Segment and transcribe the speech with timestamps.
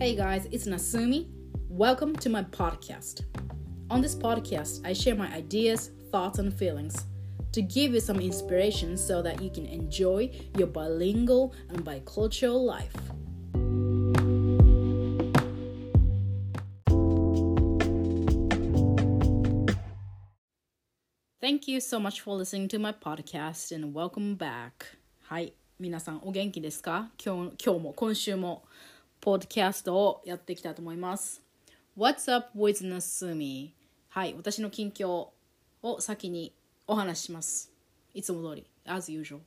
[0.00, 1.28] Hey guys, it's Nasumi.
[1.68, 3.24] Welcome to my podcast.
[3.90, 7.04] On this podcast, I share my ideas, thoughts, and feelings
[7.52, 12.94] to give you some inspiration so that you can enjoy your bilingual and bicultural life.
[21.40, 24.98] Thank you so much for listening to my podcast and welcome back.
[25.28, 28.64] はい、皆さんお元気ですか今日今日も今週も
[29.21, 31.43] ポッドキャストをやっていきたいと思います。
[31.95, 33.69] What's up with Nasumi?
[34.09, 35.27] はい、私の近況
[35.83, 36.51] を先に
[36.87, 37.71] お話しします。
[38.15, 39.41] いつも通り、as usual。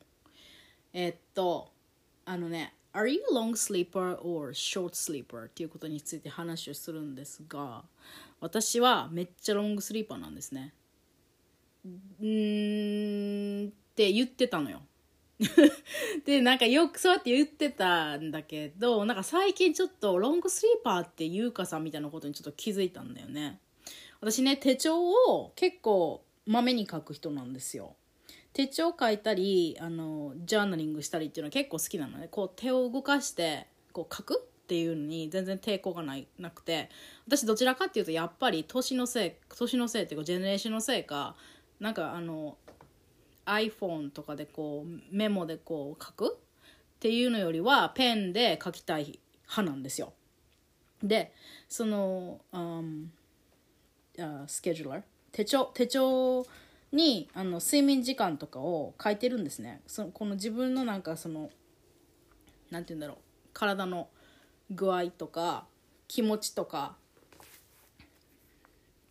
[0.92, 1.72] えっと、
[2.24, 5.46] あのね、Are you long sleeper or short sleeper?
[5.46, 7.82] っていうことについて話をするんですが、
[8.40, 10.72] 私はめっちゃロングスリーパーなんですね。
[11.84, 14.82] うーんって言ってたのよ。
[16.24, 23.58] でなんかよくそうやって言ってたんだけどなんか最近ちょっとロングスリーパーっていうかさんみたいなことにちょっと気づいたんだよね。
[24.20, 27.96] 私ね手帳を結構まめに書く人なんですよ。
[28.52, 32.28] 手帳書いたりあのジャーナリングしたりっていうのは結構好きなのね。
[32.30, 36.88] こう手を動かしてこう書くっていうのに全然抵抗がないなくて。
[37.26, 41.34] 私どちらかっていうとやっぱり年のせい年のせいっていうかジェネレーションのせいか
[41.80, 42.56] なんかあの
[43.46, 46.34] iPhone とかでこうメモでこう書く？
[46.34, 50.14] っていうのよりはペンで書きたい派なんですよ。
[51.02, 51.34] で
[51.68, 53.08] その、um,
[54.18, 56.46] あスケジューラー手帳手帳
[56.92, 59.82] にあの睡眠時間とかを書いてるんですね。
[59.86, 61.50] そのこの自分のなんかその
[62.70, 63.16] なんて言うんだろう
[63.52, 64.08] 体の
[64.70, 65.66] 具合とか
[66.08, 66.96] 気持ちとか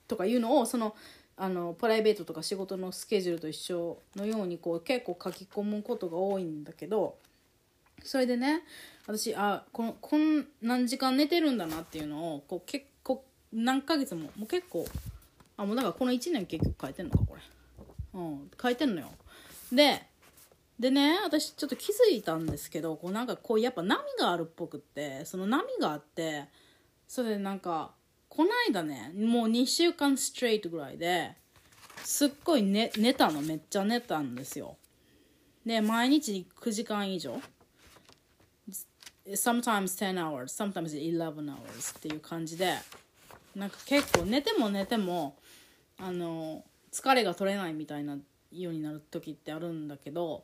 [0.07, 0.95] とかいうのをその
[1.43, 7.17] あのプライベートとか仕事のスケジュールと一緒のようにこう結構書き込むことが多いんだけど
[8.01, 8.61] それでね
[9.05, 14.87] 私あこのこん何時間寝てるんだなっていうのをこう結構何ヶ月ももう結構
[15.57, 17.41] あもうだからこの1年結局書いてんのかこれ。
[18.13, 19.09] うん書いてんのよ。
[19.69, 20.01] で
[20.79, 26.45] でね私ちょっと気づいたんですけどこうなんかこうやっぱ波があるっぽくってその波があって
[27.05, 27.91] それでなんか
[28.29, 31.35] こないだねもう2週間ストレートぐらいで
[32.03, 34.77] すっごい寝寝たのめっちゃ寝たんですよ。
[35.65, 37.41] で毎日9時間以上。
[39.25, 42.77] Sometimes 10 hours sometimes 11 hours っていう感じで。
[43.55, 45.37] なんか結構寝ても寝ても
[45.99, 48.17] あの疲れが取れないみたいな
[48.51, 50.43] ようになる時ってあるんだけど。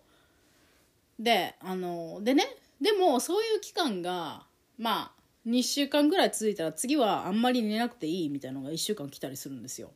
[1.19, 4.45] であのでねでもそういう期間が
[4.77, 9.91] まあ2週間ぐらい続いたら次はあんまり寝なくていいみたいなのが1週間来たりするんですよ。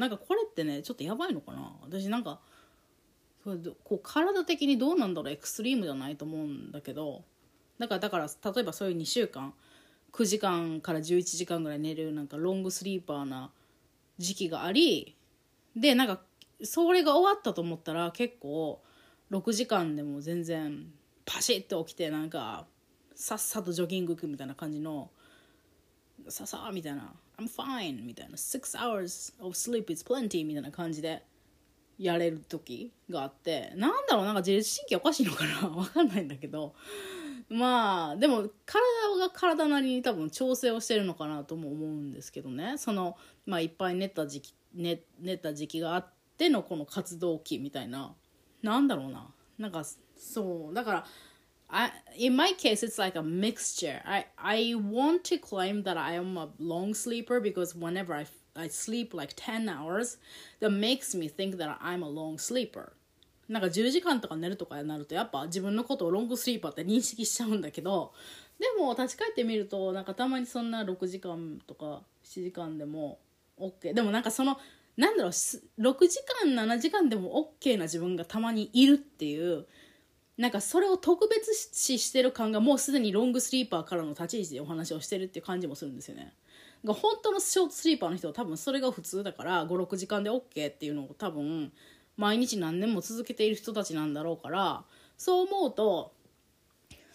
[0.00, 1.72] なんかこれってねちょっとやばいのかな？
[1.82, 2.40] 私なんか
[3.44, 5.32] それでこう体的にどうなんだろう？
[5.32, 7.22] エクストリームじゃないと思うんだけど
[7.78, 9.52] だからだから例えばそういう2週間
[10.12, 13.50] 9時間から11時間ぐらい寝るなんかロングスリーパーな
[14.18, 15.16] 時期があり
[15.76, 16.20] でなんか
[16.62, 18.82] それが終わったと思ったら結構
[19.30, 20.86] 6時間でも全然
[21.24, 22.66] パシッと起きてなんか
[23.14, 25.10] さっさとジョギング行くみたいな感じの
[26.28, 28.36] ささみたいな I'm fine みたいな。
[28.36, 31.24] 6 hours of sleep is plenty みたいな感じで
[31.98, 33.72] やれる時があって。
[33.76, 35.68] なんだろうなんか自律神経おかしいのかな？
[35.74, 36.74] わかんないんだけど。
[37.48, 38.82] まあでも体
[39.18, 42.76] が体なりに多分調整をしてるのかなとも思うんですけどね。
[42.76, 48.14] そのまあいっぱい寝た時期寝寝た時期があってのこの活動期みたいな。
[48.62, 49.32] なんだろうな。
[49.58, 49.82] なんか
[50.16, 50.74] そう。
[50.74, 51.06] だから
[51.72, 54.00] I, in my case, it's like a mixture.
[54.04, 58.26] I, I want to claim that I am a long sleeper because whenever I,
[58.56, 60.16] I sleep like 10 hours,
[60.58, 62.92] that makes me think that I'm a long sleeper.
[63.48, 68.12] なんか10時間とか寝るとかになるとやっぱ自分のことをロングスリーパーって認識しちゃうんだけど
[68.60, 73.18] でも立ち返ってみるとなんかたまにそんな6時間とか7時間でも
[73.58, 74.56] OK でもなんかその
[74.96, 79.66] なんだろう6時間7時間でも OK な自分がたまにいるっていう
[80.40, 86.32] なんかそれを特別視してる感がもうすでにロングスリーパーからの立ち位置でお話をしてるっていう感じもするんですよね。
[86.82, 90.40] が本当のショートスリーパーの人は多分それが普通だから56時間で OK
[90.72, 91.70] っていうのを多分
[92.16, 94.84] 毎日何年も続けている人たちなんだろうから
[95.18, 96.14] そう思うと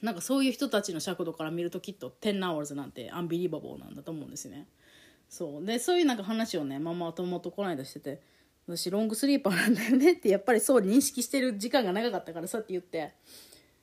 [0.03, 4.67] なんかそういう人たちの尺度から見るときっと10 hours なんてアンビリバボーなんだと思うんですね。
[5.29, 8.21] そうでそういうなんか話をねママ友とこの間してて
[8.67, 13.13] 私ロングスリーパーなんだよねってやっぱりそう認識してる時間が長かったからそうやって言って。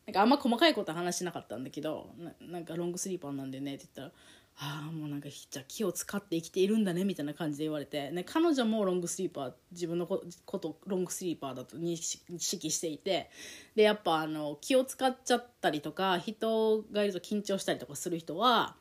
[0.06, 4.18] なんかあんま細かいことは話しなかったんだけどなんかロングスリーパーなんだよねって言ったら
[4.58, 13.30] ああもうなんかじゃあ気を使って生きているんだねみたいな感じで言われて、ね、彼女もロングスリーパー自分のことロングスリーパーだと認識していて
[13.74, 18.76] でやっぱあの気を使っちゃったりとか人がいると緊張したりとかする人は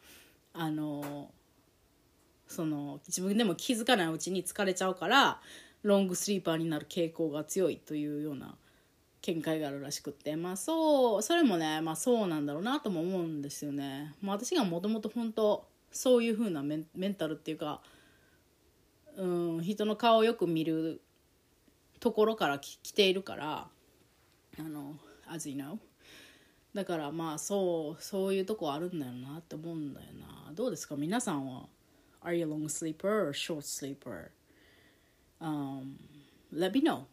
[0.54, 1.30] あの
[2.48, 5.40] その自分でも気づかないうちに疲れちゃうから
[5.84, 8.56] ロングスリーパーになる傾向が強いというような
[9.22, 10.36] 見解があるらしくって。
[10.36, 14.16] まあそうそれもねまあそうなんだろうなとも思うんですよね。
[14.22, 17.82] まあ、私がもともと本当そういう風なメンメンタルっていうか
[19.18, 19.26] う
[19.60, 21.02] ん人の顔をよく見る
[22.00, 23.68] ところからき来ているから
[24.60, 24.96] あの
[25.28, 25.78] as you know
[26.74, 30.52] だからまあそうそういうとこあるんだよなって思うんだよな。
[30.54, 30.96] どうですか？
[30.96, 31.68] 皆さんは
[32.24, 34.30] ？Are you a long sleeper or short sleeper?
[35.42, 35.98] Um,
[36.54, 37.08] let me know.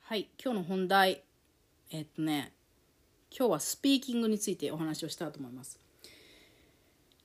[0.00, 1.22] はい今日の本題
[1.90, 2.52] えっとね
[3.36, 5.78] 今日はスピーキングについてお話をしたいと思います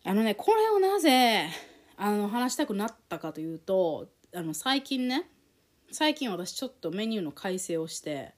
[0.03, 1.48] あのねこれをなぜ
[1.98, 5.27] あの話したくなったかというとあの最近ね
[5.92, 8.33] 最近私ちょっとメニューの改正をして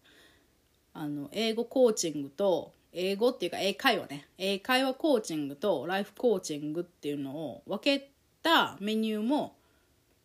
[0.93, 4.27] あの英語コーチングと英語っていうか英会話ね。
[4.37, 8.11] 英会話コーチングとライフコーチングっていうのを分け
[8.41, 9.55] たメニューも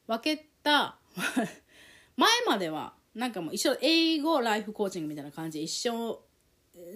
[0.06, 0.98] 分けた
[2.16, 6.22] 前まではなんかもう一緒英語ライフコーチングみたいな感じで一緒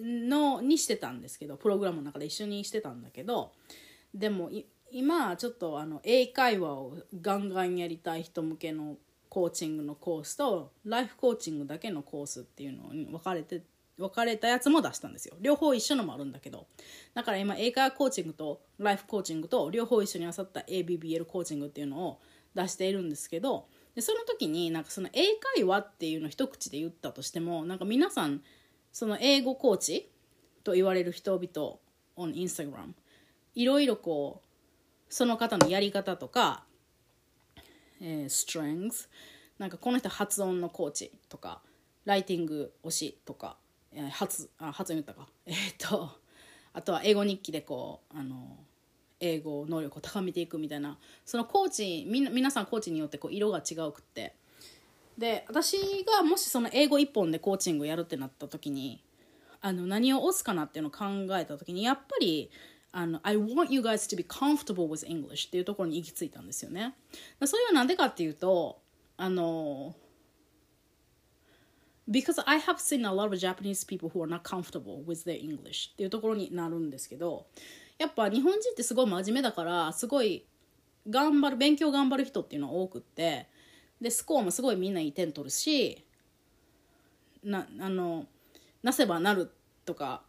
[0.01, 3.51] のにしてたんですけどプログラムの中で一緒にしてたんだけど
[4.13, 4.49] でも
[4.91, 8.97] 今ちょっとあの英会話をガンガンやりたい人向けの
[9.29, 13.63] コーチングのコースとライフコーチングだけのコースっていうのに分かれて
[13.97, 15.35] 分かれたやつも出したんですよ。
[15.39, 16.67] 両方一緒のもあるんだけど。
[17.13, 22.21] だから今英会話コーチングとライフコーチングと両方一緒にあさった ABBL コーチングっていうのを
[22.55, 28.41] 出しているんですけどでその時になんかその英会話っていうのを一口で言ったとしてもなんか皆さん
[28.91, 30.11] その英語コーチ
[30.63, 31.77] と言われる人々
[32.15, 32.93] on Instagram
[33.55, 34.41] いろいろこ
[35.09, 36.63] うその方のやり方とか、
[38.01, 39.07] えー、strength
[39.59, 41.61] なんかこの人発音のコーチとか
[42.05, 43.55] ライティング推しとか、
[43.95, 45.27] えー、発あ発音言ったか。
[45.45, 46.09] えー、っと
[46.73, 48.57] あとは英語日記でこうあの
[49.19, 50.97] 英語能力を高めていくみたいな。
[51.25, 54.35] そのコーチみ皆さんコーチによってこう色が違うくって。
[55.17, 59.03] で私がもしその英語一本でコーチングをやるってなった時に
[59.61, 61.05] あの何を押すかなっていうのを考
[61.37, 62.49] えた時にやっぱり
[62.91, 66.95] あの I want you guys to be comfortable with English っていうところに行き着いたんですよね。
[67.45, 68.79] それはなんでかっていうと
[69.17, 69.95] あの
[72.09, 75.37] because I have seen a lot of Japanese people who are not comfortable with their
[75.37, 75.91] English.
[75.93, 77.45] っていうところになるんですけど
[77.97, 80.45] やっぱ日本人ってすごい真面目だからすごい
[81.09, 83.47] 頑張る勉強頑張る人っていうのは多くって
[84.01, 86.03] でスコアもすごいみんないい点取るし
[87.43, 88.25] なあの
[88.81, 89.51] なせばなる
[89.85, 90.23] とか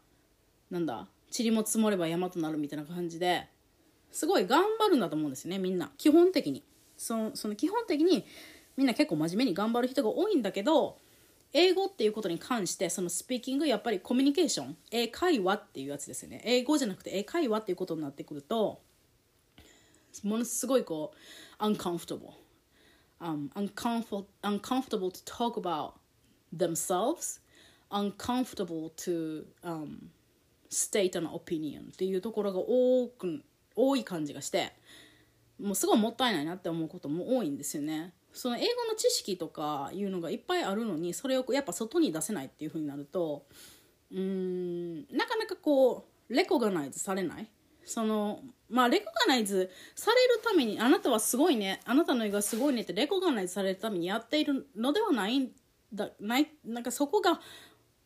[0.71, 1.07] なんだ
[1.37, 3.49] 塵も積もれば山となるみたいな感じで
[4.15, 5.91] すごい頑張るんだと思うんですよねみんな。
[5.99, 6.63] 基本的に。
[6.97, 8.25] そのその基本的に
[8.77, 10.99] みんな結構真面目に頑張る人が多いんだけど
[11.57, 16.43] 英語っていうことに関してそのスピーキングやっぱりコミュニケーション英会話っていうやつですよね。
[16.45, 18.81] 英語じゃなくて英会話っていうことになってくると
[20.25, 21.13] ものすごいこ
[21.61, 22.33] う uncomfortable、
[23.21, 25.93] um, uncomfortable uncomfortable to talk about
[26.55, 27.41] themselves.
[27.91, 30.11] Uncomfortable to、um,
[30.69, 31.83] state an opinion.
[31.83, 33.45] っていうところが多く
[33.77, 34.73] 多い感じがして
[35.61, 38.13] もうすごいもったいないなって思うことも多いんですよね。
[38.35, 43.47] その英語の知識とかいうのがいっぱいあるのにそれをやっぱ外に出せないっていうふうになると
[44.13, 47.49] うんなかなかこうレコガナイズされない？
[47.85, 55.51] そのまあレコガナイズされるためにあなたはすごいねあなたの英語がすごいねってレコガナイズされるためにやっているのではない
[55.93, 57.41] だないなんかそこが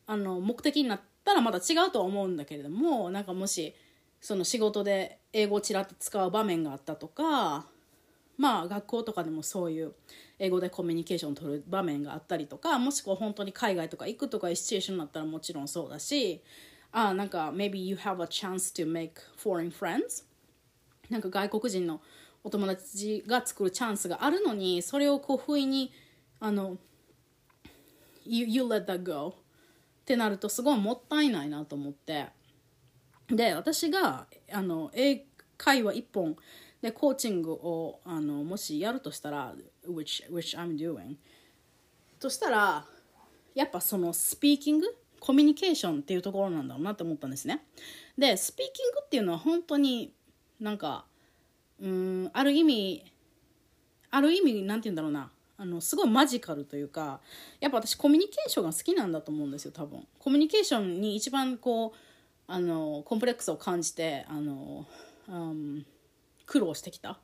[0.05, 3.73] あの目的になったらまた違うとは思うんだけれどもなんかもし
[4.21, 7.65] その仕事で英語をちらっと使う場面があったとか
[8.39, 9.91] まあ学校とかでもそういう
[10.39, 16.41] 英語でコミュニケーション取る場面があったりとかもしくは本当に海外とか行くとかシチュエーションになったらもちろんそうだし
[16.93, 20.23] あなんか maybe you have a chance to make foreign friends
[21.09, 21.99] なんか外国人の
[22.41, 25.91] お友達が作るチャンスがあるのにそれをこう不意に
[26.39, 26.77] あの
[28.25, 29.35] you, you let that go
[30.01, 32.27] ってなるとすごいもったいないなと思って。
[33.27, 35.25] で私があの英
[35.57, 36.35] 会話一本
[36.81, 39.53] でコーチングをあのもしやるとしたら
[39.87, 41.15] which, which I'm doing
[42.19, 42.85] としたら
[43.55, 44.87] やっぱそのスピーキング
[45.19, 47.65] コミュニケーションっていうところなんだろうなって思ったんですね。
[48.17, 50.13] でスピーキングっていうのは本当に
[50.59, 51.05] なんか
[51.81, 53.03] うんある意味
[54.11, 55.31] ある意味なんて言うんだろうな。
[55.57, 57.19] あのすごいマジカルというか
[57.59, 60.07] やっぱ私コミュニケーションが好きなんだと思うんですよ多分。
[60.17, 61.91] コミュニケーションに一番こう
[62.47, 64.87] あのコンプレックスを感じてあの、
[65.27, 65.85] うん、
[66.49, 67.19] 苦労してきた。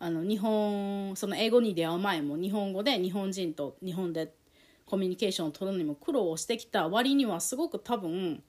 [0.00, 4.34] あの日本その英語に出会う前も日本語で日本人と日本で
[4.84, 8.42] コミュニケーションを取るのにも苦労をしてきた割にはすごく多分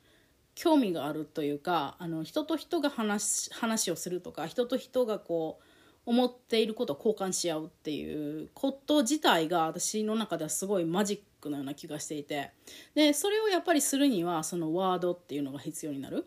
[0.54, 5.64] 興味があるというかあの人と人が話話をするとか人と人がこう
[6.06, 12.52] 思っていることを交換し合うっていうこと自体が私の中ではすごいマジックのような気がしていて。
[12.96, 16.26] でそれをやっぱりするにはそのワードっていうのが必要になる。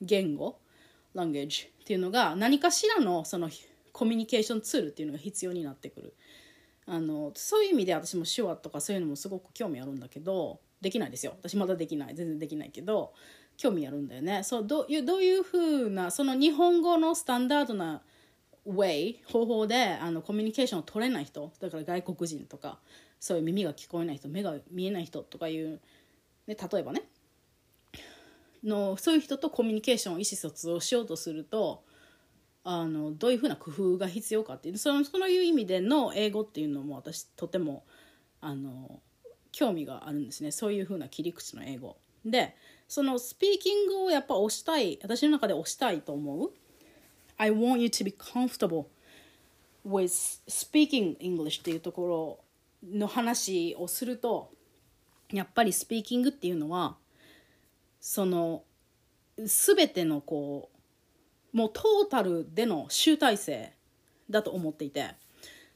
[0.00, 0.58] 言語。
[1.16, 3.48] language っていうのが何かしらのその
[3.92, 6.14] コミュニケーションツールっていうのが必要になってくる。
[6.84, 11.34] あのそういう意味で私も手話とかそういうのもすごく興味あるんだけどできないですよ。
[11.40, 12.14] 私まだできない。
[12.16, 13.12] 全然できないけど
[13.56, 14.42] 興味あるんだよね。
[14.42, 18.02] そうどういうどういうふうなその日本語のスタンダードな
[18.66, 22.80] way 方法であのコミュニケーションを取れない人だから外国人とか
[23.20, 25.80] そういう耳が聞こえない人目が見えない人とかいう、
[26.48, 27.02] ね、例えばね
[28.64, 31.84] のそういう人とコミュニケーションを意思疎通をしようとすると
[32.64, 37.84] あのどういうふうな工夫が必要かっていうそのそういう意味での英語っていうのも私とても
[38.40, 39.00] あの
[39.52, 41.96] 興味があるんですねそういうふうな切り口の英語。
[42.24, 42.56] で
[42.88, 46.52] そのスピーキングをやっぱ押したい私の中で押したいと思う
[47.36, 48.86] I want you to be comfortable
[49.86, 52.40] with speaking English っていうとこ
[52.82, 54.50] ろの話をすると
[55.32, 56.96] やっぱりスピーキングっていうのは
[58.08, 58.62] その
[59.36, 60.70] 全てのこ
[61.52, 63.72] うもうトータルでの集大成
[64.30, 65.10] だと思っていて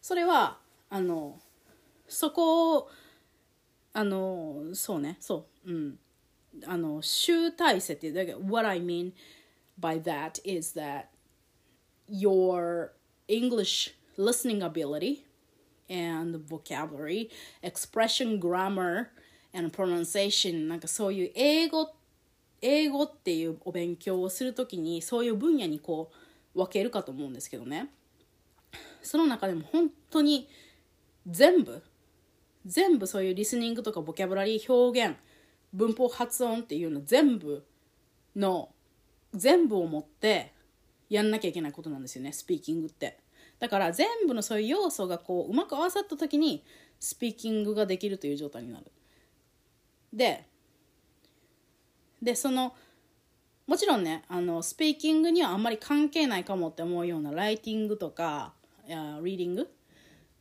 [0.01, 0.59] それは
[0.91, 1.41] あの
[2.07, 2.89] そこ
[3.93, 5.99] あのそうねそううん
[6.67, 9.11] あの集大成っていうだけ What I mean
[9.81, 11.07] by that is that
[12.09, 12.93] your
[13.27, 15.25] English listening ability
[15.89, 17.29] and vocabulary,
[17.61, 19.09] expression, grammar,
[19.53, 21.93] and pronunciation なんかそういう英語
[22.63, 26.11] 英語っていうお勉強をするときにそういう分野にこ
[26.55, 27.91] う分けるかと思うんですけどね。
[29.03, 30.49] その中でも本当に
[31.27, 31.83] 全部
[32.67, 35.17] 全部そういうリスニングとかボキャブラリー表現
[35.73, 37.65] 文法発音っていうの全部
[38.37, 38.71] の
[39.33, 40.53] 全部を持って
[41.09, 43.19] やんなきゃいけないことなんですよねスピーキングって。
[43.59, 46.65] だから全部のそういう要素がこううまく合わさった時に
[46.99, 48.91] スピーキングができるという状態になる。
[50.13, 50.47] で
[52.23, 52.75] でその
[53.67, 58.53] もちろんねあのスピーキングにはあんまり関係ないかもって思うようなライティングとか
[58.87, 59.63] やリーディング？
[59.63, 59.67] っ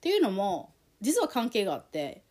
[0.01, 2.24] ていうのも実は関係があって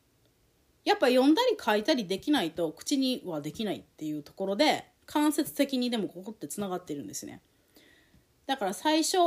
[0.85, 7.43] やっぱ読んだり書いたりできないと口にはできないっていうところで間接的にでもここってつながってるんですね。
[8.47, 9.19] だから最初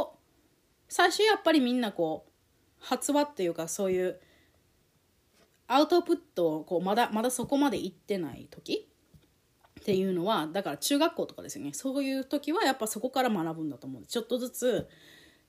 [0.90, 2.32] 最初やっぱりみんなこう
[2.80, 4.20] 発話っていうかそういう
[5.68, 8.90] アウトプットをこうまだまだそこまで行ってない時
[9.82, 11.74] っていうのはだから中学校とかですよね。
[11.74, 14.88] そういう時はやっぱそこから学ぶんだと思うちょっとずつ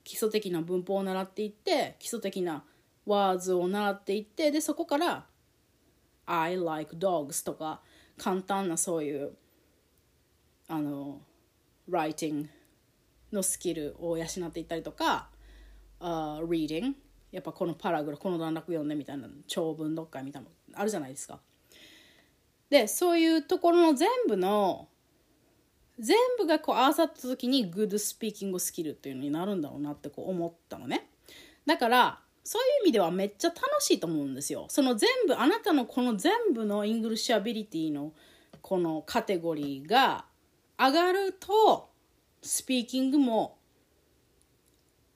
[0.03, 2.63] 基礎的な文法を習っていって基礎的な
[3.05, 5.27] ワーズを習っていってでそこから
[6.25, 7.81] 「I like dogs」とか
[8.17, 9.37] 簡単なそういう
[10.67, 11.21] あの
[11.87, 12.47] writing
[13.31, 15.29] のスキルを養っていったりとか、
[15.99, 16.93] uh, reading
[17.31, 21.39] やっぱこのパラグラフこの段落読んでみたいな長文読解みたいなのあるじゃないですか。
[22.69, 24.87] でそういうところの全部の
[25.99, 31.07] 全部がこう合わさった時にグッドスピーキングスキルっていうのになるんだろうなってこう思ったのね。
[31.65, 34.65] だからそういう意味ではめっちゃ楽しいと思うんですよ。
[34.69, 38.11] その全部あなたのこの全部の English ability の
[38.61, 40.25] このカテゴリーが
[40.77, 41.89] 上がると
[42.41, 43.57] スピーキングも、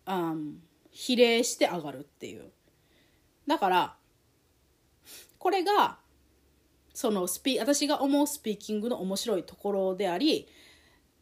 [0.05, 0.61] うん、
[0.91, 2.51] 比例して上がるっていう
[3.45, 3.95] だから
[5.37, 5.99] これが
[6.97, 10.47] そのスピ私が思うスピーキングの面白いところであり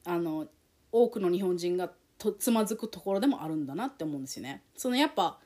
[0.05, 0.47] あの
[0.89, 4.63] 多くの日本人がとつまずくところでもあるんだなって思うんですよね。
[4.77, 5.37] そのやっぱ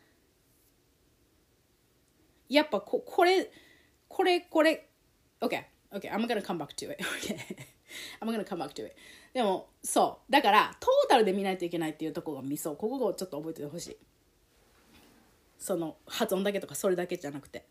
[2.48, 3.52] やっぱここれ
[4.08, 4.88] これこれ
[5.42, 7.36] OK OK I'm gonna come back to it OK
[8.22, 8.96] I'm gonna come back to it.
[9.34, 10.32] でもそう。
[10.32, 12.76] だからトータルで見ないといけないっていうとこがミソ。
[12.76, 13.98] ここをちょっと覚えててほしい。
[15.58, 17.66] その発音だけとかそれだけじゃなくて、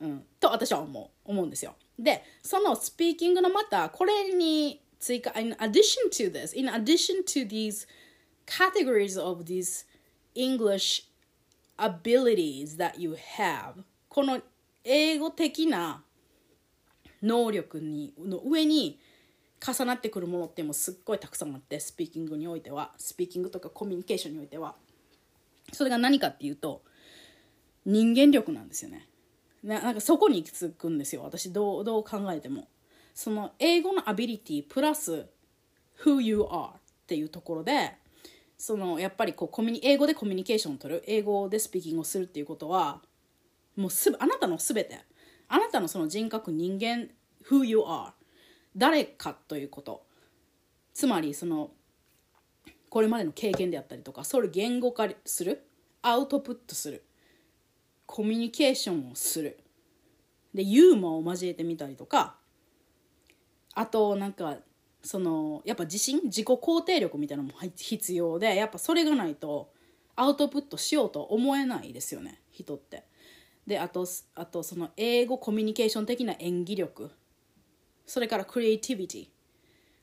[0.00, 1.30] うん、と私は思う。
[1.30, 1.76] 思うんですよ。
[2.02, 7.86] でそのスピーキングのまたこれに追加 in addition to this in addition to these
[8.46, 9.86] categories of these
[10.34, 11.04] English
[11.76, 13.74] abilities that you have
[14.08, 14.40] この
[14.84, 16.02] 英語的な
[17.22, 18.98] 能力にの上に
[19.60, 24.74] 重なってくるものってもうすっごいたくさんあってスピーキングにおいてはスピーキングとかコミュニケーションにおいては。
[25.72, 26.82] それが何かっていうと
[27.84, 29.06] 人間力なんですよね。
[29.62, 31.52] なんかそこに行き着くんですよ私。
[31.52, 32.68] どうどう考えても。
[33.14, 35.26] その英語のアビリティプラス
[36.04, 36.72] who you are っ
[37.06, 37.96] ていうところで
[38.56, 43.02] そのやっぱりこうコミュニ英語でコミュニケーションを取る英語でスピーキングをするっていうことは
[43.76, 44.98] もうすあなたの全て。
[45.52, 47.08] あなたのその人格人間
[47.44, 48.12] who you are
[48.76, 50.06] 誰かということ。
[50.94, 51.72] つまりその
[52.88, 55.66] これまでの経験であったりとかそれ言語化する
[56.02, 57.04] アウトプットする。
[58.10, 59.56] コミュニケーションをする。
[60.52, 62.34] でユーモアを交えてみたりとか
[63.72, 64.56] あとなんか
[65.00, 69.72] そのやっぱ自信自己肯定力みたいなのも必要でやっぱそれがないと
[70.16, 73.04] アウトプットしようと思えないですよね人って。
[73.64, 77.12] であとあとその英語コミュニケーション的な演技力。
[78.06, 79.28] それからクリエイティビティ。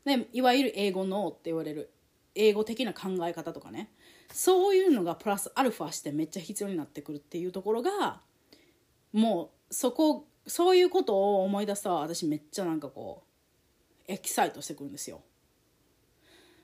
[0.05, 1.91] でいわゆる英語脳って言われる
[2.35, 3.91] 英語的な考え方とかね。
[4.31, 8.21] そういうのがプラスアルファしてめっちゃ必要になってくるっていうところが
[9.13, 13.23] もうそこそういうことを思い出すと私めっちゃなんかこ
[14.07, 15.21] うエキサイトしてくるんですよ。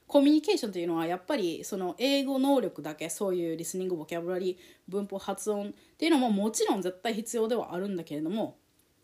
[0.07, 8.57] コミュニケーションというのはやっぱりその英語能力だけそういうリスニングボキャブラリー文法発音っていうのももちろん絶対必要ではあるんだけれども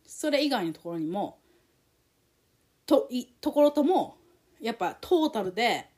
[0.06, 1.40] それ以外のところにも
[2.86, 4.18] といところとも
[4.62, 5.90] やっぱトータルで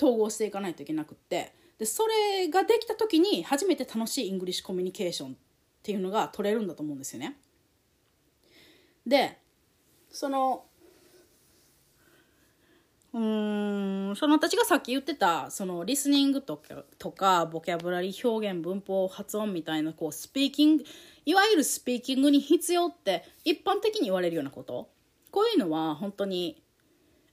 [0.00, 5.34] 統合していかないといけなくってでそれができた時に初めて楽しい English communication っ
[5.82, 7.36] ていうのが取れるんだと思うんですよね。
[9.06, 9.38] で
[10.10, 10.64] その
[13.12, 20.84] うんその私がさっき言ってたそのリスニングとかとかボキャブラリー表現文法発音みたいなこうスピーキング
[21.24, 24.88] いわゆるスピーキングに必要って一般的に言われるようなこと
[25.30, 26.60] こういうのは本当に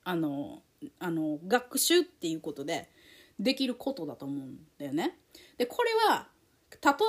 [0.03, 0.61] あの
[0.99, 2.87] あの学習っていうことで
[3.41, 5.17] できることだと思うんだよね。
[5.57, 6.27] でこれは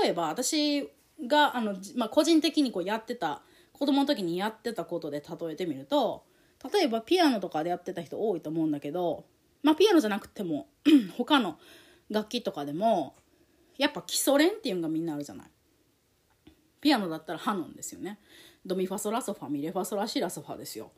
[0.00, 0.90] 例えば私
[1.26, 6.24] があの、まあ、個人的にこうやってた子供の時にやってたことで例えてみると
[6.72, 9.24] 例えばピアノとかでやってた人多いと思うんだけど、
[9.62, 10.68] まあ、ピアノじゃなくても
[11.16, 11.58] 他の
[12.10, 13.14] 楽器とかでも
[13.78, 15.46] やっぱ基礎練っていうのがみんなあるじゃない。
[16.80, 18.18] ピアノだったらハノンですよね。
[18.66, 20.90] ドミファソラソファミレファソラシラソファですよ。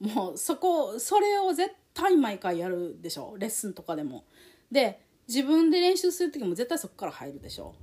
[0.00, 4.24] もうそこそれを絶対毎回やるでしょレッスンとかでも。
[4.72, 7.74] で自分で練習する時も絶対そこから入るでしょ。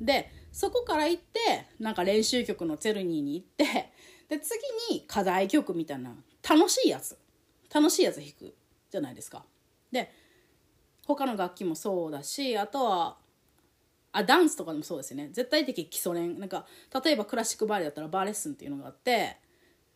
[0.00, 3.90] でそこから行ってなんか練習曲のツェルニーに行って
[4.28, 4.60] で次
[4.94, 6.14] に課題曲みたいな
[6.48, 7.18] 楽しいやつ。
[7.74, 8.54] 楽しいやつ弾く
[8.90, 9.44] じゃないですか。
[9.90, 10.12] で
[11.06, 13.16] 他の楽器もそうだしあとは
[14.12, 15.30] あダンスとかでもそうですよね。
[15.32, 16.38] 絶対的基礎練。
[16.38, 16.66] なんか
[17.04, 19.38] 例えばクラシックバレエだったらバーレッスンっていうのがあって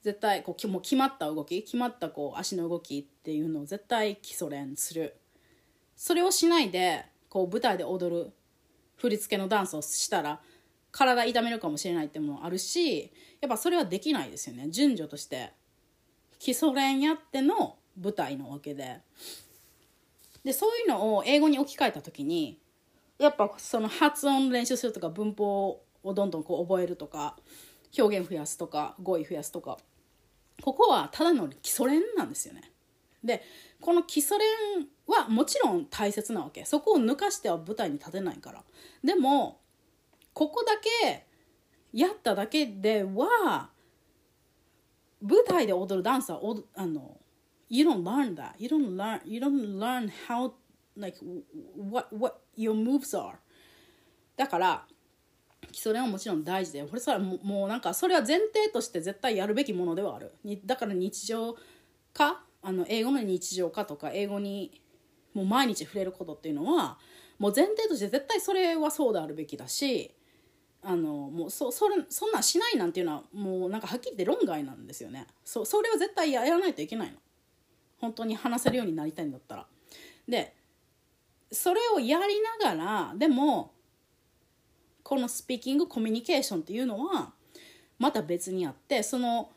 [0.03, 5.17] 絶対こうもう決まった動き決まったこう足の動きっていうのを絶対基礎練する。
[5.97, 8.33] それをしないでこう舞台で踊る
[8.97, 10.41] 振り付けのダンスをしたら
[10.91, 14.69] 体痛めるかもしれないってもあるしやっぱそれはできないですよね。
[14.69, 15.53] 順序として。
[16.39, 18.99] 基礎練やっての舞台なわけで。
[20.45, 22.59] でそういうのを英語に置き換えた時に
[23.19, 27.37] やっぱその発音練習するとか文法をどんどんこう覚えるとか
[27.97, 29.79] 表現増やすとか語彙増やすとか
[30.61, 32.73] ここはただの基礎練なんですよね。
[33.25, 33.43] で
[33.81, 34.45] この基礎練
[35.07, 36.65] はもちろん大切なわけ。
[36.65, 38.63] そこを抜かしては舞台に立てないから。
[39.03, 39.61] でも
[40.33, 41.27] ここだけ
[41.93, 43.71] やっただけでは
[45.21, 46.41] 舞台で踊るダンスは
[46.75, 47.19] あの
[47.69, 48.53] You don't learn that.
[48.59, 50.53] You don't learn you don't learn how
[50.97, 51.19] like
[51.77, 53.35] what what your moves are.
[54.37, 54.87] だから
[55.71, 56.83] 基礎練はもちろん大事で。
[56.85, 60.33] これさももうなんかそれは前提として絶対やるべきものではある。
[60.65, 61.57] だから日常
[62.13, 64.81] 化あの英語の日常化とか英語に
[65.35, 66.99] もう毎日触れることっていうのは
[67.39, 70.15] もう前提として絶対それはそうであるべきだし
[70.83, 75.29] あのもうそそれそんなんしないなんていうのはもうなんかはっきり言って論外なんですよね。
[75.45, 77.19] そそれは絶対やらないといけないの。
[77.99, 79.67] 本当に話せるようになりたいんだったら。
[80.29, 80.57] で
[81.53, 83.73] それをやりながらでも
[85.05, 87.33] このスピーキングコミュニケーションっていうのは
[87.99, 89.51] また別にあってその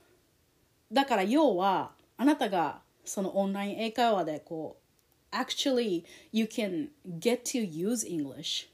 [0.92, 4.78] だから要はあなたがそのオンライン英会話でこ
[5.32, 6.90] う actually you can
[7.20, 8.70] get to use English っ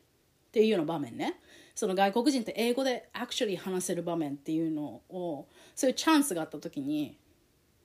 [0.51, 1.39] ていうような場面ね。
[1.73, 7.17] その外国人って英語で actually 話せる場面っていうのをそういうチャンスがあった時に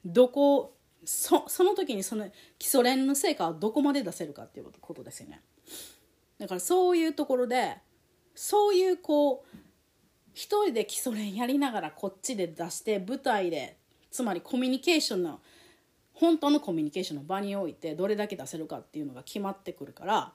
[0.04, 2.28] どこそその時にその
[2.58, 5.40] 基礎練の成果をどこまで出せるかっていうことですよね。
[6.38, 7.78] だからそういうところで
[8.34, 9.56] そういうこう
[10.34, 13.78] 一人で基礎練やりながらこっちで出して舞台で
[14.10, 15.40] つまりコミュニケーションの
[16.16, 20.32] 本当のコミュニケーションの場においてどれだけ出せるかっていうのが決まってくるから、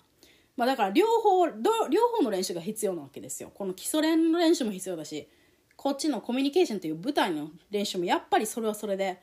[0.56, 5.28] まあ、だから両方両方の練習が必要なわけですよこの基礎練の練習も必要だし
[5.76, 9.20] こっちのコミュニケーションという舞台の練習もやっぱりそれはそれで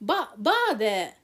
[0.00, 1.18] ババーで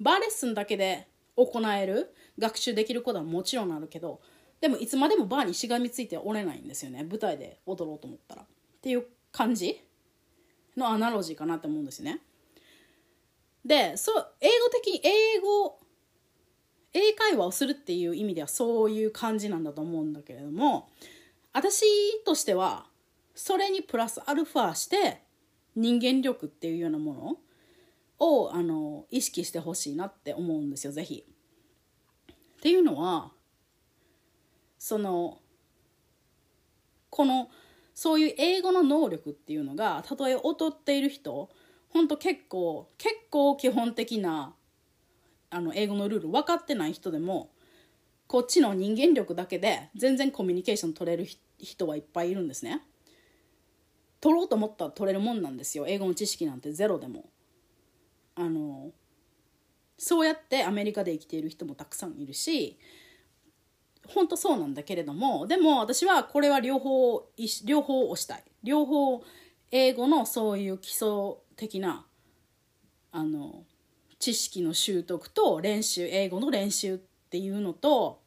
[0.00, 4.20] バーレッスンだけで行える学習できることはもちろんあるけど
[4.60, 8.46] でもいつまでもバーにしがみついておれないんですよね舞台で踊ろうと思ったらっ
[8.80, 9.80] ていう感じ
[10.76, 12.20] のアナロジーかなって思うんですね。
[13.68, 15.78] でそう英語的に英語
[16.94, 20.88] 英会話をするっていう意味ではそういう感じなんだと思うんだけれども
[21.52, 21.84] 私
[22.24, 22.86] としては
[23.34, 25.22] それにプラスアルファして
[25.76, 27.36] 人間力っていうようなもの
[28.18, 31.24] をあの意識してほしいなって思うんですよ是非。
[32.58, 33.30] っていうのは
[34.78, 35.38] その
[37.10, 37.48] この
[37.94, 41.50] そういう英語の能力っていうのがたとえ劣っている人
[41.90, 44.54] ほんと結構結構基本的な
[45.50, 47.50] あの英語のルール分かってない人でも
[48.26, 51.26] こっちの人間力だけで全然コミュニケーション取れる
[51.58, 52.82] 人はいっぱいいるんですね。
[54.20, 57.30] 取ろうと思ったら取れるもんなんですよ英語の知識なんてゼロでも。
[58.34, 58.92] あの
[59.96, 62.78] そうやってアメリカで生きている人もたくさんいるし
[64.06, 67.28] 本当そうなんだけれどもでも私はこれは両方
[67.64, 69.24] 両方押したい両方
[69.72, 71.08] 英語のそういう基礎
[71.58, 72.06] 的な
[73.12, 73.64] あの
[74.18, 78.22] 知識の習得と練習英語の練習っていうのと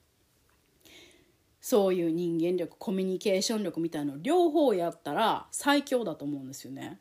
[1.60, 7.00] そういう人間力コミュニケーション力みたいなの両方やったら最強だと思うんですよね。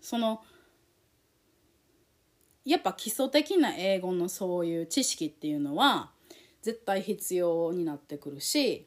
[0.00, 0.42] その
[2.64, 6.10] やっぱ基礎的な英語のそういう知識っていうのは
[6.62, 8.86] 絶対必要になってくるし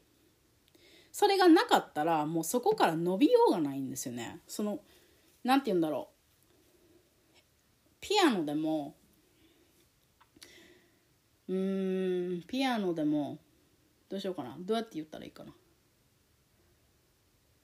[1.11, 4.39] それがなかったらもうそこから伸びようがないんですよね。
[4.47, 4.79] その
[5.43, 6.20] 何て言うんだろう
[8.01, 8.95] ピアノでも
[11.47, 13.37] うーんピアノでも
[14.09, 14.57] どうしようかな。
[14.59, 15.53] どうやって言ったらいいかな。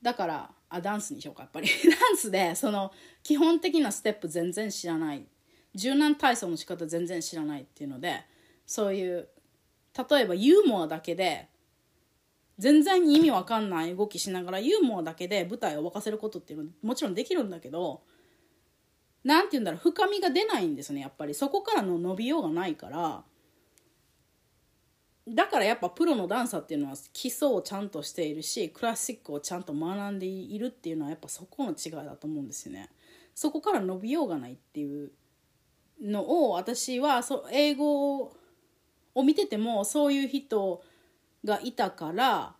[0.02, 1.67] だからあダンスにしようかやっぱり。
[1.89, 5.26] ダンスでその基本的なステップ全然知らない。
[5.76, 8.26] 柔軟体操の仕方全然知らないっていうので
[8.65, 9.30] そういう
[10.10, 11.50] 例えばユーモアだけで
[12.58, 18.02] 全然意味わかんない動きしながらユーモアだけで舞台を沸かせることっていうのはもちろんできるんだけど
[19.28, 23.24] 何て言うんだろう深みが出ないんですねやっぱりそこからの伸びようがないから
[25.28, 32.90] だからやっぱプロのダンサーっていうのは基礎をちゃんとしているしクラシックをちゃんと学んでいるっていうのはやっぱそこの違いだと思うんですよね。
[33.36, 35.12] そこから伸びようがないっていう
[36.02, 38.32] のを私はそ英語
[39.13, 40.82] を見ててもそういう人
[41.44, 42.56] がいたから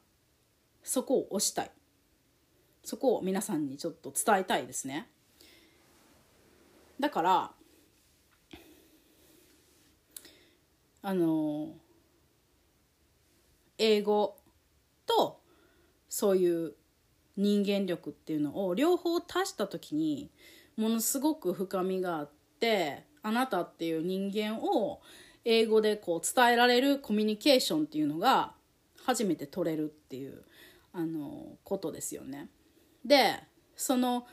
[0.84, 1.72] そこを押したい
[2.84, 5.08] そこを皆さんにちょっと伝えたいですね。
[7.00, 7.52] だから
[11.02, 11.70] あの
[13.78, 14.38] 英語
[15.06, 15.40] と
[16.10, 16.74] そういう
[17.38, 20.32] 人間力っていうのを両方足した時に
[20.76, 25.02] ものすごく深みがあってあなたっていう人間を
[25.46, 28.54] 英語でこう伝えられるコミュニケーションっていうのが
[29.06, 30.44] 初めて取れるっていう
[30.92, 32.50] あのことですよね。
[33.06, 33.36] で
[33.76, 34.26] その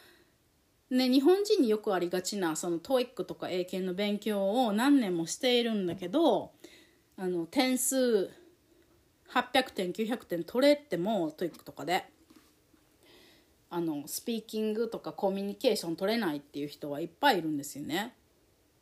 [0.90, 6.52] ね日本人によくありがちなその TOEIC とか英検の勉強を何年もしているんだけど
[7.16, 8.30] あの点数
[9.32, 12.04] 800点900点取れても TOEIC とかで
[13.70, 18.14] あのスピーキングとかコミュニケーション取れないっていう人はいっぱいいるんですよね。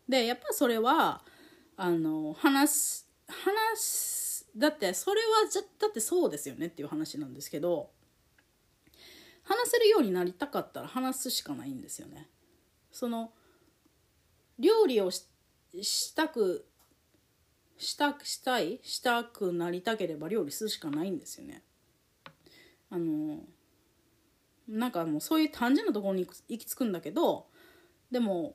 [0.07, 1.23] でやっぱそれは
[1.77, 7.91] あの話す話すだってそれはじゃだってそうですよねっていう話なんですけど
[9.45, 12.29] 話せるようになりたかったら話すしかないんですよね。
[12.91, 13.33] その
[14.59, 16.67] 料理をしたく
[17.77, 21.63] したくしたいしたくなりたければ料理するしかないんですよね。
[22.91, 23.41] あの
[24.69, 27.47] なんかもうそういう単純なところに行き着くんだけど
[28.11, 28.55] でも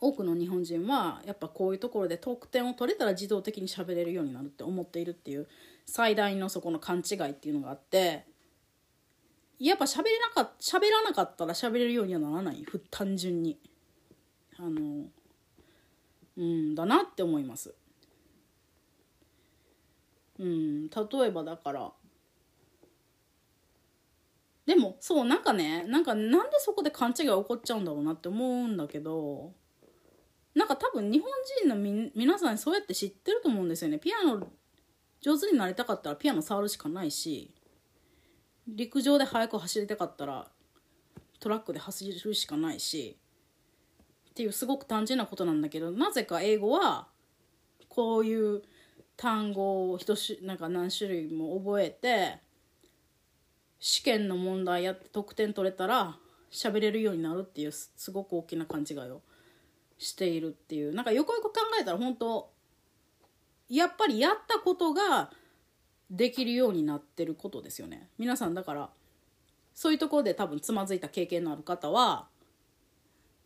[0.00, 5.48] 多くの日本人はやっぱこういうところで得点を取れたら自動的に喋れるようになるって思っているっていう
[5.86, 8.26] 最大のそこの勘違いっていうのがあって
[9.60, 12.64] やっぱ喋れなか喋らなかったら喋れるようにはならない？
[12.90, 13.58] 単純に。
[14.58, 15.04] あの
[16.36, 17.74] うんだなって思います。
[20.38, 20.96] うん例
[21.26, 21.92] えばだから。
[24.64, 29.52] でもそうなんかねなんかなんでそこで勘違い起こっちゃうんだろうなって思うんだけど
[30.54, 33.98] なんか多分日本人のみ皆さんそうやって知ってると思うんですよね。
[33.98, 34.48] ピアノ
[35.20, 37.52] 上手になりたかったらピアノ触るしかないし。
[38.76, 40.48] 陸上で速く走りたかったら
[41.38, 43.18] トラックで走るしかないし
[44.30, 47.08] っていうすごく単純なことなんだけどなぜか英語は
[47.88, 48.62] こういう
[49.16, 52.38] 単語を一種なんか何種類も覚えて
[53.78, 56.16] 試験の問題やって得点取れたら
[56.50, 59.22] 喋れるようになるっていうすごく大きな勘違いを
[59.98, 60.94] しているっていう。
[60.94, 62.50] なんかよくよく考えたら本当
[63.68, 65.30] やっぱりやったことが
[66.10, 68.08] できるようになってることですよね。
[68.18, 68.90] 皆さんだから
[69.74, 72.26] そういうところで多分つまずいた経験のある方は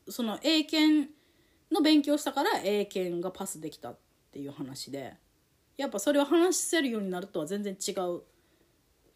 [0.09, 1.11] その英検
[1.71, 3.99] の勉強したから英検がパスできたっ
[4.33, 5.15] ていう話で
[5.77, 8.23] やっぱそれを話せるようになるとは全然違う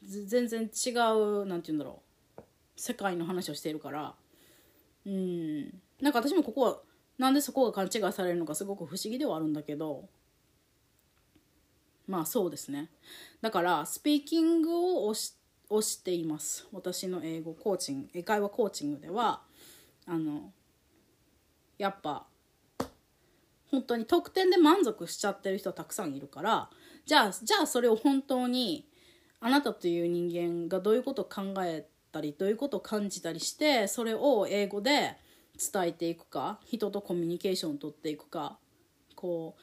[0.02, 2.02] 全然違うなんて言うんだろ
[2.38, 2.42] う
[2.76, 4.14] 世界の話をしているから
[5.06, 5.62] うん。
[6.00, 6.78] なんか私もここは
[7.18, 10.08] なんでそこが勘違いされるのかすごく不思議ではあるんだけど
[12.08, 12.90] まあそうですね。
[13.40, 15.34] だからスピーキングを押し
[15.70, 16.66] 押しています。
[16.72, 19.42] 私の英語コーチング英会話コーチングでは
[20.06, 20.52] あの
[21.76, 22.26] やっぱ
[23.70, 26.70] 本当に得点で満足しちゃってる人たくさんいるから
[27.04, 28.88] じゃあじゃあそれを本当に
[29.40, 35.16] あなたという人間がどういうことを考えたりどういうことを感じたりしてそれを英語で
[35.72, 38.58] 伝えていくか人とコミュニケーションをとっていくか
[39.14, 39.62] こう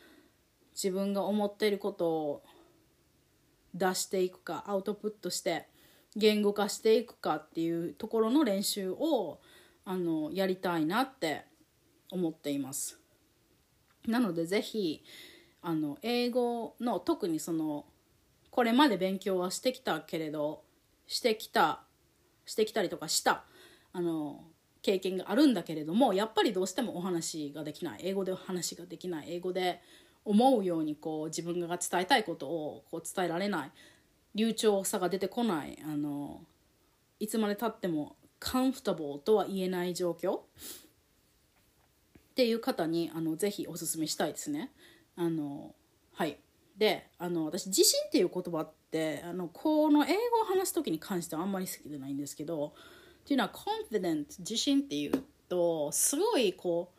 [0.76, 2.44] 自分が思っていることを
[3.74, 5.68] 出していくかアウトプットして
[6.16, 9.40] 言語化していくかっていうところの練習を
[9.84, 11.46] あのやりたいなって
[12.10, 13.00] 思っています。
[14.08, 15.04] なのでぜひ
[15.62, 17.86] あの英語の特にその
[18.52, 20.64] これまで勉強はしてきたけれど
[21.08, 21.84] してきた
[22.46, 23.44] してきたりとかした
[23.92, 24.44] あの
[24.82, 29.82] 経験があるんだけれどもやっぱりどうしてもお話ができない英語でお話ができない英語で
[30.26, 33.72] 思うようにこう自分が伝えたいことをこう伝えられない
[34.34, 36.42] 流暢さが出てこないあの
[37.20, 40.42] いつまでたってもカンフタボーとは言えない状況っ
[42.36, 44.72] ていう方にあのぜひおすすめしたいですね。
[45.16, 45.74] あの
[46.14, 46.38] はい
[46.78, 52.74] であの私自信っていう言葉ってあのこの英語を話す時に関してはあんまり好きでないんですけど
[53.22, 56.95] っていうのは confident 自信っていうとすごいこう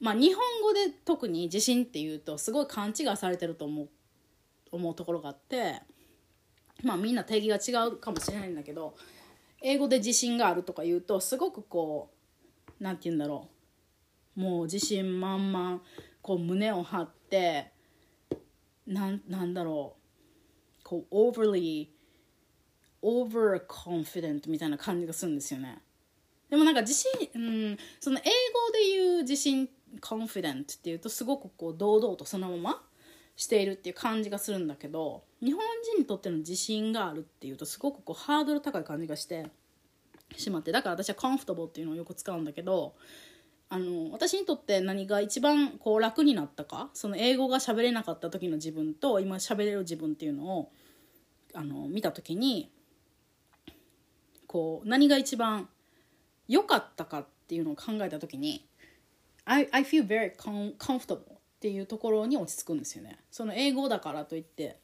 [0.00, 3.88] まあ日本語で特に自信っていうとすごい勘違いされてると思う
[4.72, 5.82] 思うところがあって
[6.82, 8.94] まあみんな定義が違うかもしれないんだけど
[9.62, 12.10] 英語で自信があるとか言うとすごくこ
[12.68, 13.48] う何て言うんだろ
[14.36, 14.40] う。
[14.40, 15.82] もう自信満々
[16.22, 17.72] こう胸を張って
[18.86, 20.00] なんなんだろう。
[20.82, 21.88] こう overly
[23.02, 25.78] overconfident みたいな感じがするんですよね。
[26.48, 28.28] でもなんか自信、うん、その英語
[28.72, 29.68] で言う自信
[30.00, 32.82] confident っていうとすごくこう堂々とそのまま
[33.36, 35.62] しているっていう感じがするんだけど日本
[35.94, 39.46] 人にとっての自信があるっていうとすごくこうハードル高い感じがして
[40.36, 42.94] しまってだから私は comfortable っていうのをよく使うんだけど
[43.68, 50.72] あの私にとって何が一番こう楽になったかその英語が喋れなかった時の自分と今喋れる自分っていうのを
[51.54, 52.70] あの見た時に
[54.46, 55.68] こう何が一番
[56.48, 58.66] 良かったかっていうのを考えた時に
[59.44, 60.34] I, I feel very
[60.78, 63.18] comfortable っていうところに落ち着くんですよね。
[63.30, 64.78] その英語だからといって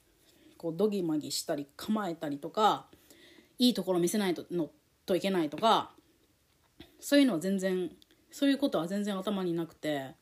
[0.56, 2.86] こうドギマギしたり構えたりとか
[3.58, 4.70] いいところ見せないとの
[5.04, 5.92] といけないとか
[7.00, 7.90] そういうのは全然
[8.30, 10.14] そういうことは全然頭になくて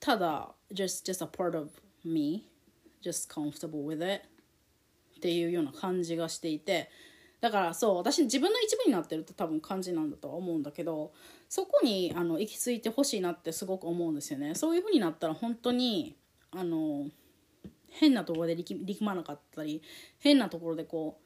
[0.00, 1.70] ただ just, just a part of
[2.04, 2.48] me
[3.02, 4.24] just comfortable with it
[5.16, 6.90] っていうような感じがしていて
[7.40, 11.12] だからそう私自分の一部になってるって多分感じなんだとは思うんだけど
[11.50, 14.54] そこにあの行き着いてほしいなってすごく思うんですよね。
[14.54, 16.14] そういう風になったら本当に
[16.52, 17.08] あの
[17.88, 19.82] 変なところで力力まなかったり
[20.20, 21.22] 変なところでこう、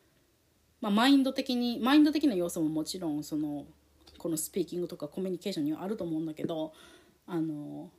[0.81, 3.67] まあ、マインド的にマインド的な要素ももちろんその
[4.17, 6.73] このスピーキングとかコミュニケーションにはあると思うんだけど
[7.27, 7.91] あの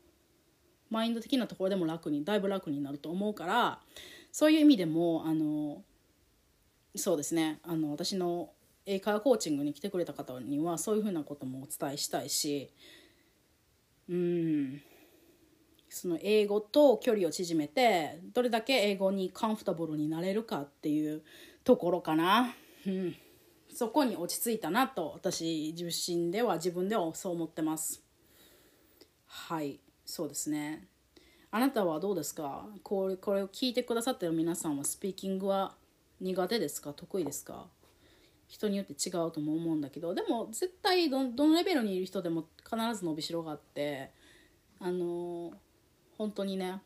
[0.90, 3.80] マインド的なところでも楽にだいぶ楽になると思うから
[4.32, 5.84] そういう意味でもあの
[6.96, 7.60] そうですね。
[7.62, 8.50] あの私の
[8.86, 12.72] 英会話コーチングに来てくれた方にはそういうふうなこともお伝えしたいし
[14.08, 14.82] うん。
[15.90, 21.24] その英語と距離を縮めてどれだけ英語にカンフタブルになれるかっていう
[21.64, 22.54] ところかな。
[22.86, 23.16] うん。
[23.74, 28.04] そこに落ち着いたなと私自身では自分ではそう思ってます。
[29.26, 29.80] はい。
[30.06, 30.88] そうですね。
[31.52, 32.68] あなたはどうですか？
[32.84, 35.76] これこれを聞いてくださってる皆さんはスピーキングは
[36.20, 36.94] 苦手ですか？
[36.94, 37.68] 得意ですか？
[38.48, 44.12] 人によって違うとも思うんだけどでも絶対どのレベルにいる人でも必ず伸びしろがあって
[44.80, 45.52] あの
[46.18, 46.82] 本当にね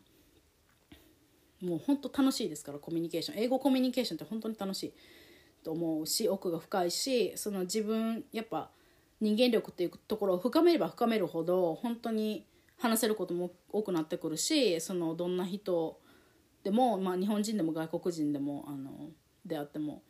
[1.61, 3.37] もう本当楽しいですからコミュニケーション。
[3.37, 4.93] 英語コミュニケーションって本当に楽しい
[5.63, 8.69] と思うし奥が深いしその自分やっぱ
[9.19, 12.45] 人間力っていうところを深めれば深めるほど本当に
[12.77, 15.99] 話せることも多くなってくるしそのどんな人
[16.63, 19.09] でも、まあ、日本人でも外国人でもあの
[19.45, 20.01] であっても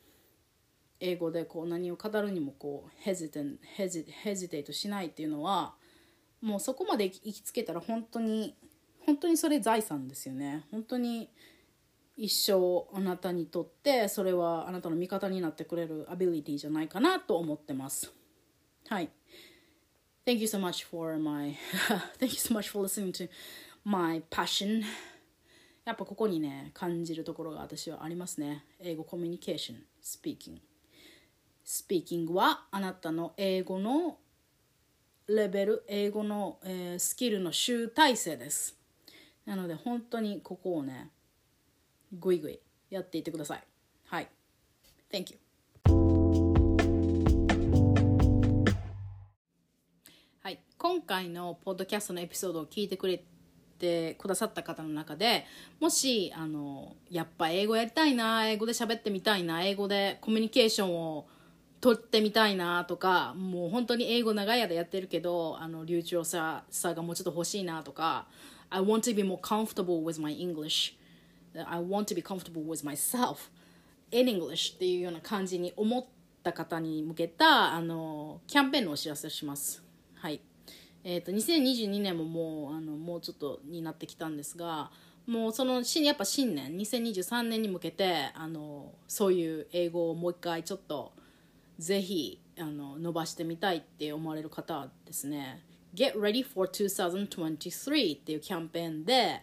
[1.00, 5.74] 英語でこう何を語るにもこうヘジテンヘジヘジテイトしないっていうのは
[6.42, 8.56] もうそこまで行きつけたら本当に
[9.06, 10.66] 本当にそれ財産ですよね。
[10.72, 11.30] 本当に
[12.16, 18.12] 一生あなたにとってそれはあなたの味方になってくれるアビリティじゃないかなと思ってます。
[18.88, 19.10] はい。
[20.26, 21.56] Thank you so much for my
[22.20, 23.30] thank you so much for listening to
[23.86, 24.84] my passion.
[25.86, 28.66] やっぱここにね感じるところが私はありますね。
[28.80, 30.69] 英語コミュニケーションスピーキング
[31.72, 34.18] スピーキングはあなたの英語の
[35.28, 38.76] レベル英語の、えー、スキルの集大成です。
[39.46, 41.12] なので本当にここをね
[42.12, 43.64] ぐいぐいやっていってください。
[44.08, 44.28] はい。
[45.12, 45.38] Thank you.
[50.42, 50.60] はい。
[50.76, 53.24] 今回のポッドキャストのエピソードを聞いてくれ
[53.78, 55.46] てくださった方の中で
[55.80, 61.28] もしあのやっぱ英語やりたいな英語で喋ってみたいな英語でコミュニケーションを
[61.82, 68.28] 取ってみたいなとかもう本当に英語長い間やってるけどあの流暢ささがもうちょっと欲しいなとか
[68.70, 70.96] I want to be more comfortable with my English.
[71.56, 73.50] I want to be comfortable with myself
[74.12, 76.06] in English っていうような感じに思っ
[76.44, 79.84] た方に向けたあのキャンペーンのお知らせします。
[80.16, 80.42] はい。
[81.04, 84.92] えーと、2022年ももうあのもうちょっとになってきたんですが
[85.26, 91.14] もうそのやっぱ新年2023年に向けてあのそういう英語をもう一回ちょっと
[91.80, 95.64] ぜひあの伸ばしてみたいって思われる方はですね。
[95.96, 99.42] Get Ready for 2023っていうキャンペーンで、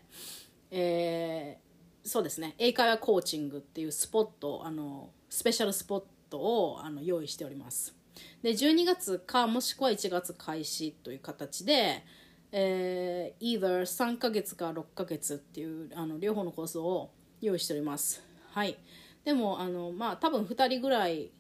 [0.71, 2.55] えー、そうですね。
[2.59, 7.97] 英会話コーチングっていうスポットあのスペシャルスポットをあの用意しております。
[8.43, 12.05] で12月かもしくは1月開始という形で、
[12.53, 18.23] えー、either 3ヶ月か6ヶ月っていうあの両方のコースを用意しております。
[18.53, 18.77] はい。
[19.25, 21.31] でもあのまあ多分2人ぐらい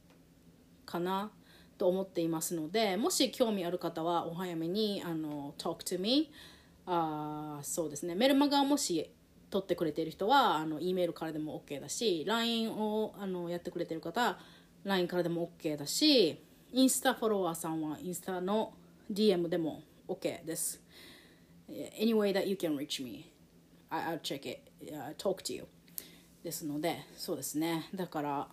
[0.87, 1.31] かな
[1.77, 6.31] と思っていますのでもし興味ある方はお早めにあの talk to me
[6.87, 9.11] あそうですねメルマガをもし
[9.51, 14.39] 取ってくれている人はあの E メールからでも OK だし LINE をあのやってくれてる方は
[14.85, 16.41] LINE からでも OK だし
[16.73, 18.73] インスタフォロワーさんはインスタの
[19.13, 20.83] DM でも OK です。
[21.69, 23.33] Any way that you can reach me,
[23.91, 24.61] I'll check it,
[25.19, 25.67] talk to you.
[26.47, 27.89] ですので、そうですね。
[27.93, 28.49] だから、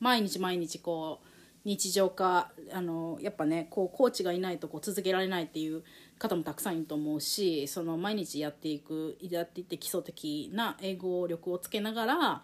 [0.00, 1.25] 毎日毎日こう、
[1.66, 5.82] 日常化あのやっぱねこうコーチがいないとこう続けられないっていう
[6.16, 12.42] 方もたくさんいると思うしその毎日やっていくやっていって基礎的な英語力をつけながら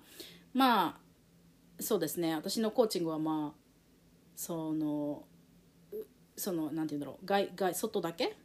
[0.52, 0.96] まあ
[1.78, 3.58] そうですね私のコーチングはまあ
[4.34, 5.22] その
[6.36, 8.36] そのなんて言うんだろう外外外だけ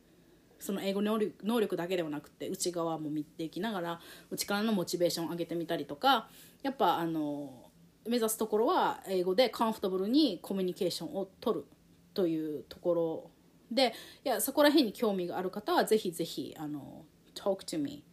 [0.59, 6.29] その英語能力能力だけではなくて内側も見ていきながら内からのモチベーションを上げてみたりとか
[6.61, 7.66] やっぱあの
[8.07, 11.65] 目指すところは英語でカンフトブルにコミュニケーションを取る
[12.13, 13.31] というところ
[13.71, 13.93] で
[14.23, 18.03] いやそこら辺に興味がある方はぜひぜひあの talk to me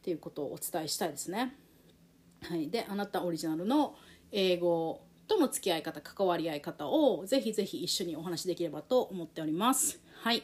[0.02, 1.54] ていうことをお伝えしたいですね。
[2.42, 3.96] はい、であなたオリジナルの
[4.30, 10.00] 英語との付き合い方関わり合い方をぜひぜひ一緒にお話しできればと思っております。
[10.22, 10.42] はい。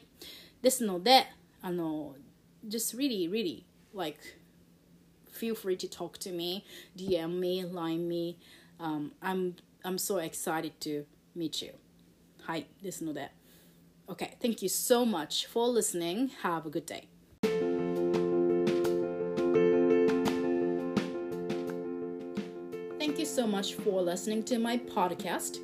[0.60, 1.26] ですので
[1.60, 2.14] あの
[2.66, 4.18] just really really like
[5.32, 6.64] feel free to talk to me
[6.96, 8.38] DM me line me、
[8.83, 11.05] um, I'm I'm so excited to
[11.35, 11.73] meet you
[12.43, 13.31] はいですので
[14.09, 16.31] Okay, thank you so much for listening.
[16.41, 17.07] Have a good day.
[22.97, 25.59] Thank you so much for listening to my podcast.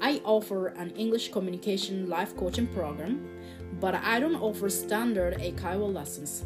[0.00, 3.28] I offer an English communication life coaching program,
[3.80, 6.44] but I don't offer standard Eikaiwa lessons.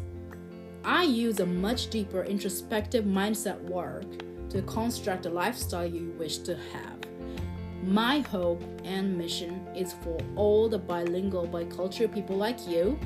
[0.83, 4.05] I use a much deeper introspective mindset work
[4.50, 6.98] to construct the lifestyle you wish to have.
[7.82, 12.98] My hope and mission is for all the bilingual, bicultural people like you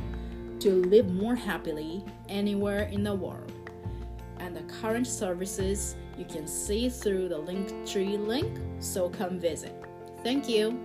[0.60, 3.52] to live more happily anywhere in the world.
[4.38, 9.74] And the current services you can see through the Linktree link, so come visit.
[10.22, 10.84] Thank you.